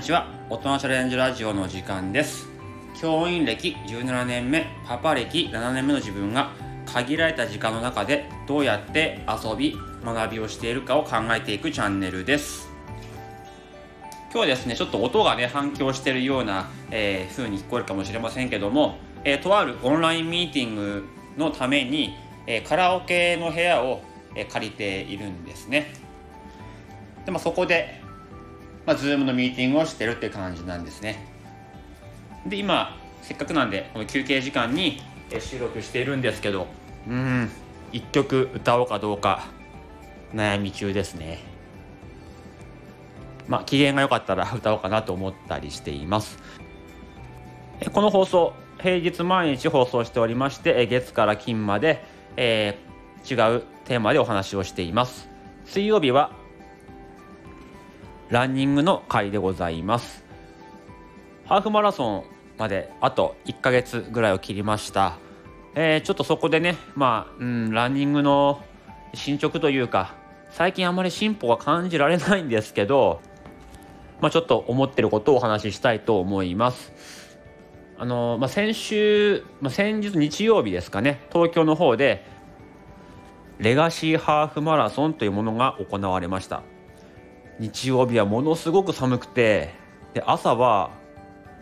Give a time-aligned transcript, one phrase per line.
[0.00, 0.26] にちは。
[0.48, 2.48] 大人チャレンジラジオの時間です。
[2.98, 6.52] 教員歴17年目パパ歴7年目の自分が
[6.86, 12.70] 限られた時間の中でどうやって遊び学びをしているかを考えていくチャンネルです。
[14.32, 21.04] 今日はですねちょっと音がね反響してるような、えー、風に聞こえるかもしれませんけども、えー、とあるオンラインミーティング
[21.36, 22.14] のために、
[22.46, 24.00] えー、カラオケの部屋を、
[24.34, 25.92] え借りているんですね。
[27.26, 27.99] で、まあ、そこで、
[28.90, 31.24] まあ、Zoom のミーティングをしてるって感じなんですね。
[32.44, 35.00] で今せっかくなんでこの休憩時間に
[35.38, 36.66] 収録しているんですけど
[37.06, 37.48] うん
[37.92, 39.46] 一曲歌おうかどうか
[40.34, 41.38] 悩み中ですね。
[43.46, 46.40] まあ機嫌が良かったら歌おうかなと思ったりしています。
[47.92, 52.04] この放送平日毎日放送しておりまして月から金まで、
[52.36, 55.28] えー、違うテーマでお話をしています。
[55.64, 56.39] 水曜日は
[58.30, 60.24] ランニングの回でございます。
[61.46, 62.24] ハーフマラソン
[62.58, 65.18] まであと1ヶ月ぐらいを切りました、
[65.74, 68.62] えー、ちょっとそこでねまあ、うん、ランニングの
[69.14, 70.14] 進捗というか
[70.50, 73.20] 最近あまり進歩が感じられないんですけど、
[74.20, 76.92] まあ、ちょっと思ってることをお話ししたいと思います。
[77.98, 82.24] あの、まあ、先週、まあ、先日日曜日ですかね東京の方で
[83.58, 86.62] レガシーハーフマラソンというものが行われました。
[87.60, 89.74] 日曜日はものすごく寒くて
[90.14, 90.90] で朝は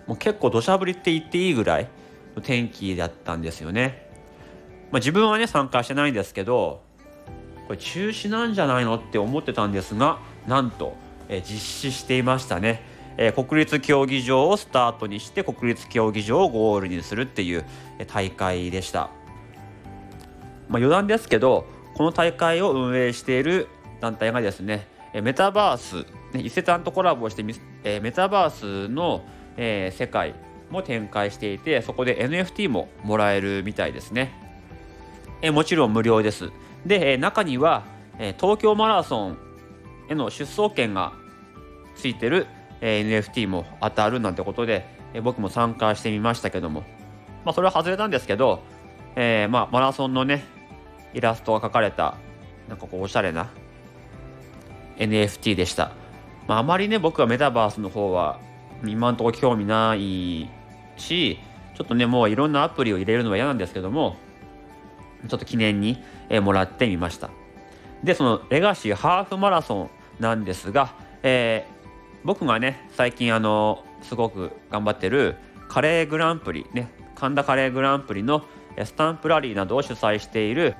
[0.06, 1.88] もう結構土砂降りって言っていいぐらい
[2.36, 4.06] の天気だったんですよね。
[4.92, 6.80] まあ、自分はね参加してないんですけど
[7.66, 10.96] これ中止なんじゃないのって思ってたんですがなんと、
[11.28, 12.82] え実施していましたね、
[13.18, 17.66] え、国立競技場をスタートにして国立競技場をゴールにするっていう
[18.06, 19.10] 大会でした、
[20.70, 23.68] まあ、余談ですけどこの大会を運営している
[24.00, 24.86] 団体がですね
[25.22, 26.06] メタバース、
[26.38, 27.44] 伊勢丹とコラボして
[27.84, 29.24] えメタバースの、
[29.56, 30.34] え世界
[30.70, 34.32] も展開していてそこで NFT ももらえるみたいですね、
[35.42, 36.50] えもちろん無料です。
[36.86, 37.84] で、え中には、
[38.18, 39.38] え東京マラソン
[40.08, 41.12] への出走権が
[41.96, 42.46] ついてる、
[42.80, 46.84] え NFT も当たるなんてことで、え僕も参加してみましたけども。
[47.44, 48.62] まあそれは外れたんですけど、
[49.16, 50.44] えー、まあマラソンのね
[51.14, 52.16] イラストが描かれた
[52.68, 53.50] なんかこうおしゃれな
[54.98, 55.92] NFT でした。
[56.46, 58.38] まあ、あまりね、僕はメタバースの方は
[58.84, 60.48] 今のところ興味ない
[60.96, 61.38] し、
[61.74, 64.16] ちょっとね、もういろんなアプリを入れるのは嫌なんですけども、
[65.28, 67.30] ちょっと記念に、えもらってみました。
[68.04, 71.88] で、そのレガシーハーフマラソンなんですが、えー、
[72.24, 75.36] 僕がね、最近あの、すごく頑張ってる
[75.68, 78.44] カレーグランプリ、ね、神田カレーグランプリの
[78.84, 80.74] スタンプラリーなどを主催している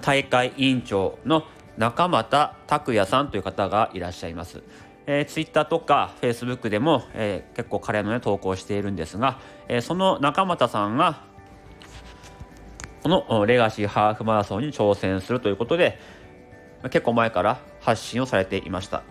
[0.00, 1.44] 大会委員長の
[1.78, 4.62] 中俣拓也さんという方がいらっしゃいます。
[5.06, 11.22] えー、ツイッターとかフェイスブックでも、えー、結構彼のね投稿しているんですが、えー、その中俣さんが
[13.02, 15.98] このレガシーハーフマラソンに挑戦するということで
[16.84, 19.02] 結構前から発信をされていました。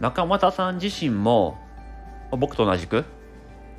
[0.00, 1.56] 中俣さん自身も
[2.32, 3.04] 僕と同じく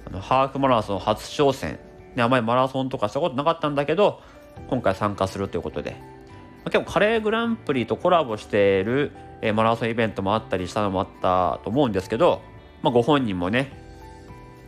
[0.08, 1.78] あのハーフマラソン初挑戦、
[2.16, 4.22] ね、あまりマラソンとかしたことなかったんだけど
[4.70, 6.19] 今回参加するということで。
[6.66, 9.12] 結構カレーグランプリとコラボしている、
[9.42, 12.42] えマラソンイベントもあったりしたのもあったと思うんですけど、
[12.82, 13.72] まあ、ご本人もね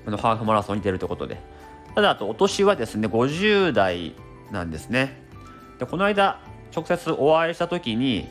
[0.05, 1.37] あのハーフマラソンに出るということで。
[1.93, 4.15] ただあとお年はですね50代
[4.49, 5.21] なんですね。
[5.79, 6.39] でこの間
[6.73, 8.29] 直接お会いした時に、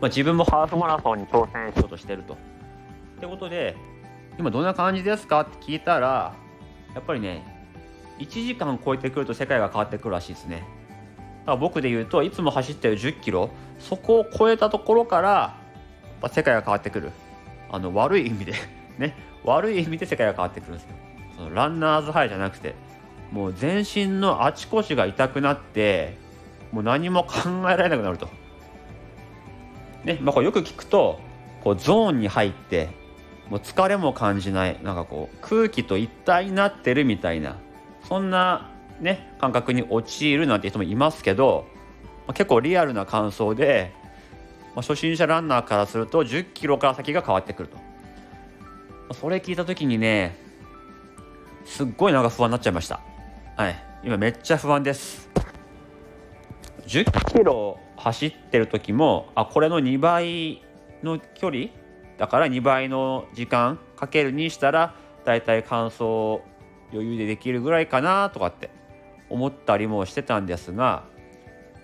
[0.00, 2.34] まあ、自分もハーフマラソンに挑戦しようとしてると。
[2.34, 2.36] っ
[3.20, 3.76] てことで
[4.38, 6.34] 今どんな感じですかって聞いたら
[6.94, 7.54] やっぱりね
[8.18, 10.64] 1時間超えてくると世界が変わってくるらしいですね。
[11.46, 15.56] 僕で言うといつも走ってる1 0キロそこを超えたところから
[16.28, 17.12] 世界が変わってくる。
[17.70, 18.54] あの悪い意味で
[18.98, 19.16] ね。
[19.44, 20.90] 悪い意味で世界が変わってくるんですよ。
[21.36, 22.74] そのランナーズハイじゃなくて
[23.30, 26.16] もう全身のあちこちが痛くなって
[26.72, 28.28] もう何も考えられなくなると。
[30.04, 30.18] ね。
[30.22, 31.20] まあ、これよく聞くと
[31.62, 32.88] こうゾーンに入って
[33.50, 34.78] もう疲れも感じない。
[34.82, 37.58] なんかこう空気と一体になってるみたいな
[38.04, 38.70] そんな
[39.04, 41.66] ね感覚に陥るなんて人もいますけど、
[42.26, 43.92] ま、結構リアルな感想で、
[44.74, 47.76] ま、初心者ランナーからすると1 0キロから先が変わってくると、
[49.08, 50.36] ま、それ聞いた時にね
[51.64, 53.00] すっごいなんか不安になっちゃいました。
[53.56, 53.76] はい。
[54.02, 55.30] 今めっちゃ不安です。
[56.86, 60.62] 1 0キロ走ってる時もあこれの2倍
[61.02, 61.66] の距離
[62.18, 66.42] だから2倍の時間かけるにしたらだいたい完走
[66.92, 68.70] 余裕でできるぐらいかなとかって
[69.34, 71.04] 思ったりもしてたんですが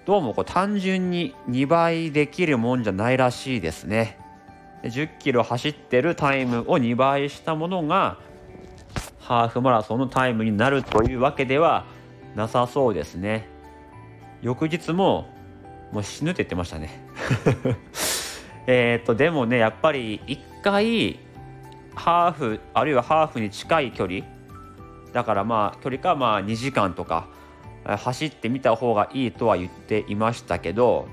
[0.06, 4.18] どうもこう単純に2倍できるもんじゃないらしいですね。
[4.82, 8.18] 10キロ走ってるタイムを2倍したものが
[9.18, 11.84] ハーフマラソンのタイムになるというわけでは
[12.34, 13.46] なさそうですね
[14.40, 15.28] 翌日も
[15.92, 16.88] もう死ぬって言ってましたね
[18.66, 21.18] えっとでもねやっぱり1回
[21.94, 24.24] ハーフあるいはハーフに近い距離
[25.12, 27.28] だからまあ距離かまあ2時間とか
[27.84, 31.08] 走ってみた方がいいとは言っていましたけど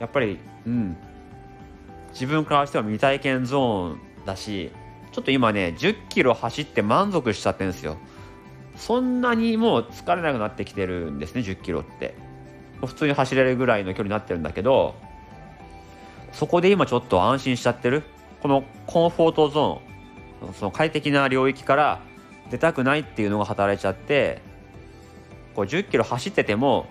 [0.00, 0.96] やっぱりうん。
[2.12, 4.70] 自分からしては未体験ゾーンだし
[5.12, 7.98] ちょっと今ね10キロ走って満足しちゃってるんですよ。
[8.74, 12.14] そんなにもう疲れなくなってきてるんですね10キロって。
[12.84, 14.94] 普通に走れるぐらいの距離になってるんだけど
[16.32, 18.02] そこで今ちょっと安心しちゃってる。
[18.40, 22.00] このコンフォートゾーンその快適な領域から
[22.50, 24.40] 出たくないっていうのが働いちゃって
[25.54, 26.86] こう10キロ走ってても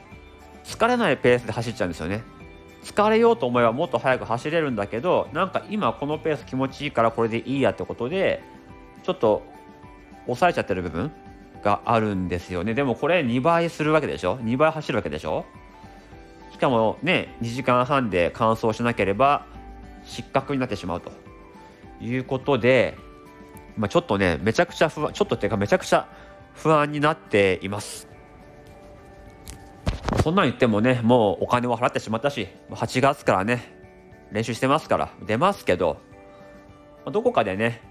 [0.63, 2.23] 疲れないペースで走っちゃうんですよね。
[2.83, 8.43] 疲れようと思えばもっと速く走れるんだけどなんか今このペース気持ちいいからこれでいいやってことで
[9.03, 9.43] ちょっと
[10.25, 11.11] 抑えちゃってる部分
[11.63, 12.75] があるんですよね。
[12.75, 15.45] でもこれ2倍するわけでしょ？2倍走るわけでしょ？
[16.51, 19.45] しかもね2時間半で完走しなければ
[20.03, 21.11] 失格になってしまうと
[21.99, 22.97] いうことで、
[23.77, 26.07] まあ、ちょっとねめちゃくちゃ不安ちょっとっていうかめちゃくちゃ
[26.53, 28.07] 不安になっています。
[30.23, 33.73] そんなん言ってもねもうお金を払ってしまったし8月からね
[34.31, 35.97] 練習してますから出ますけど
[37.11, 37.81] どこかでね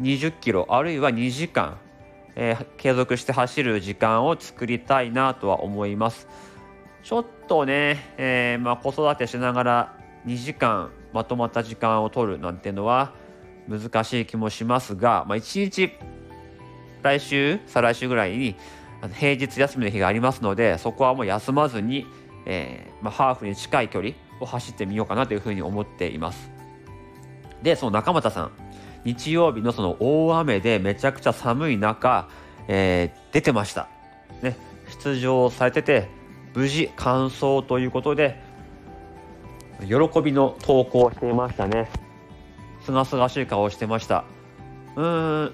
[0.00, 1.78] 20キロあるいは2時間、
[2.34, 6.28] えー、継続して走る時間を作りたいなとは思います。
[7.02, 13.14] ちょっとね、えー、まあ、子育てしながら2時間まとまった時間を取るなんていうのは
[13.68, 15.92] 難しい気もしますが、まあ、1日
[17.02, 18.56] 来週再来週ぐらいに
[19.14, 22.06] 平日休みの日がありますのでそこはもう休まずに、
[22.46, 26.50] えー、まあ、ハーフに近い距離を走ってみようかなというふうに思っています。
[27.62, 28.52] でその中俣さん
[29.04, 32.28] 日曜日のその大雨でめちゃくちゃ寒い中、
[32.68, 33.88] えー、出てました。
[34.42, 34.56] ね
[35.02, 36.08] 出場されてて
[36.54, 38.40] 無事完走ということで
[39.80, 41.88] 喜びの投稿をしていましたね。
[42.86, 44.24] すがすがしい顔をしてました。
[44.94, 45.52] うーん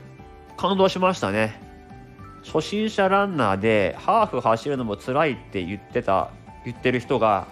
[0.58, 1.58] 感動しましたね。
[2.44, 6.30] 初心者ランナーでハーフ走るのも辛いって言ってた
[6.66, 7.46] 言ってる人が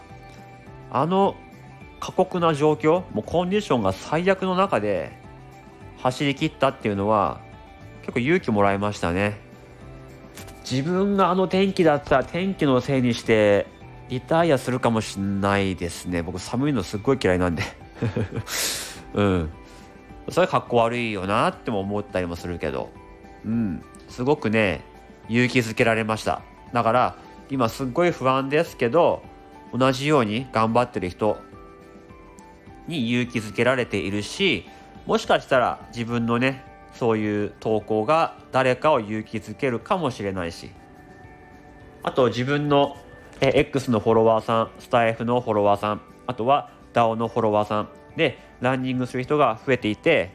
[0.90, 1.34] あの
[1.98, 5.12] 過酷な状況もうコンディションが最悪の中で
[5.98, 7.40] 走り切ったっていうのは
[8.02, 9.38] 結構勇気もらいましたね。
[10.70, 13.66] 自分があの天気だったら天気のせいにして
[14.10, 16.22] リタイアするかもしんないですね。
[16.22, 17.62] 僕寒いのすっごい嫌いなんで。
[19.14, 19.50] うん。
[20.30, 22.90] それかっこ悪いよなっても思ったりもするけど。
[23.44, 23.82] うん。
[24.08, 24.82] すごくね
[25.28, 26.42] 勇気づけられました。
[26.72, 27.16] だから
[27.50, 29.22] 今すっごい不安ですけど
[29.72, 31.38] 同じように頑張ってる人
[32.86, 34.66] に勇気づけられているし
[35.06, 40.70] もしかしたら自分のねそういう投稿が誰かを勇気づけるかもしれないし。
[42.02, 42.96] あと自分の
[43.42, 47.88] え X のフォロワーさんスタイフのフォロワーさんあとは DAO のフォロワーさん。
[48.16, 50.30] でランニングする人が増えていて、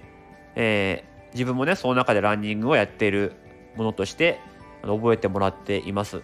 [0.55, 3.33] えー、自分もねその中でランニングをやっている
[3.75, 4.39] ものとして
[4.81, 6.21] 覚えてもらっています。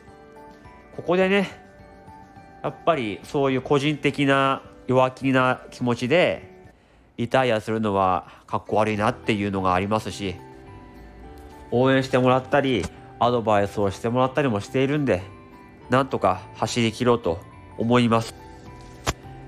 [0.96, 1.50] ここでね
[2.64, 6.50] やっぱりそういう個人的な弱気な気持ちで
[7.18, 10.36] リタイアするのはかっこ悪いなっていうのがありますし
[11.72, 12.86] 応援してもらったり
[13.20, 15.22] アドバイスをしてもらったりもしているんで
[15.90, 17.40] なんとか走り切ろうと
[17.78, 18.41] 思います。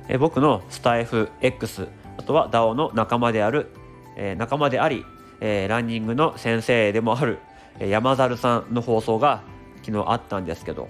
[0.08, 3.68] え僕のスタイフ X あとは DAO の仲間である、
[4.16, 5.06] え、仲間であり、
[5.42, 7.40] え、ランニングの先生でもある
[7.80, 9.44] 山猿さんの放送が
[9.84, 10.88] 昨日あったんですけど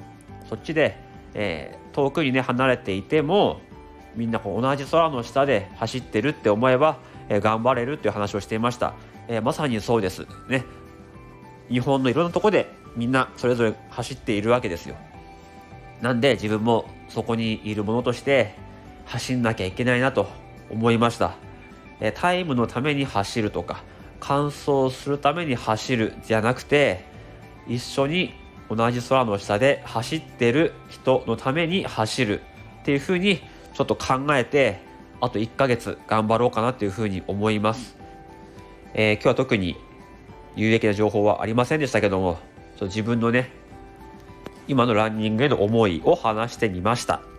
[0.49, 0.97] そっちで、
[1.33, 3.61] え、遠くにね離れていても
[4.15, 6.97] みんなこう同じ空の下で走ってるって思えば、
[7.29, 8.93] え、頑張れるっていう話をしていました、
[9.27, 10.27] え、まさにそうです。
[10.47, 10.63] ね。
[11.69, 14.95] 日本のいろんなとこでみんなそれぞれ走っているわけですよ。
[16.01, 18.55] なんで自分もそこにいるものとして
[19.05, 20.27] 走んなきゃいけないなと
[20.69, 21.35] 思いました、
[21.99, 23.83] えタイムのために走るとか
[24.19, 27.03] 完走するために走るじゃなくて
[27.67, 28.33] 一緒に
[28.69, 32.41] 同じ空の下で走ってる人のために走る
[32.81, 33.41] っていうふうに
[33.73, 34.79] ちょっと考えて
[35.21, 37.97] あと1ヶ月頑張ろうかなっていうふうに思います、
[38.93, 39.75] えー、今日は特に
[40.55, 42.39] 有益な情報はありませんでしたけども
[42.77, 43.51] ちょ自分のね
[44.67, 47.32] 今のランニングへの思いを話してみました。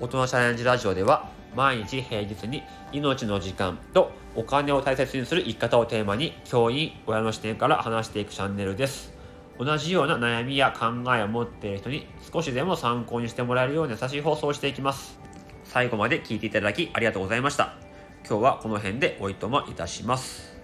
[0.00, 9.12] 大人チャレンジラジオでは毎日平日に命の時間とお金を大切にする生き方をテーマに教員親の視点から話していくチャンネルです。
[9.58, 15.20] 同じような悩みや考えを持っている人に少しでも参考にしてもらえるような優しい放送をしていきます。
[15.64, 17.74] 最後まで聞いていただきありがとうございました。
[18.26, 20.56] 今日はこの辺でおいとまいたします。